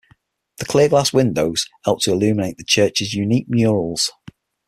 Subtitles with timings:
[0.57, 4.09] The clear-glass windows help to illuminate the church's unique murals.